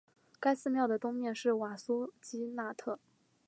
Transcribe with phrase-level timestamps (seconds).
[0.39, 2.97] 该寺庙的东面是瓦苏基纳特。